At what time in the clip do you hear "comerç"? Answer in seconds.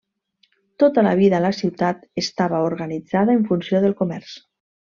4.05-4.35